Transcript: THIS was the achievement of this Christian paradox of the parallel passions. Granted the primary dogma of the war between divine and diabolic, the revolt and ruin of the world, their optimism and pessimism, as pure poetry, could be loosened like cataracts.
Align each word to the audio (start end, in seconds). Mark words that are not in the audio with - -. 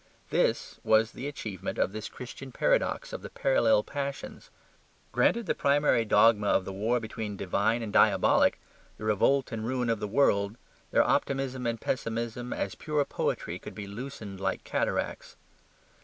THIS 0.31 0.79
was 0.83 1.11
the 1.11 1.27
achievement 1.27 1.77
of 1.77 1.91
this 1.91 2.09
Christian 2.09 2.51
paradox 2.51 3.13
of 3.13 3.21
the 3.21 3.29
parallel 3.29 3.83
passions. 3.83 4.49
Granted 5.11 5.45
the 5.45 5.53
primary 5.53 6.05
dogma 6.05 6.47
of 6.47 6.65
the 6.65 6.73
war 6.73 6.99
between 6.99 7.37
divine 7.37 7.83
and 7.83 7.93
diabolic, 7.93 8.59
the 8.97 9.03
revolt 9.05 9.51
and 9.51 9.63
ruin 9.63 9.91
of 9.91 9.99
the 9.99 10.07
world, 10.07 10.57
their 10.89 11.07
optimism 11.07 11.67
and 11.67 11.79
pessimism, 11.79 12.51
as 12.51 12.73
pure 12.73 13.05
poetry, 13.05 13.59
could 13.59 13.75
be 13.75 13.85
loosened 13.85 14.39
like 14.39 14.63
cataracts. 14.63 15.35